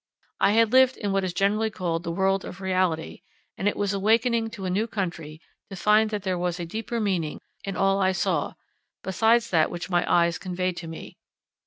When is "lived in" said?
0.71-1.11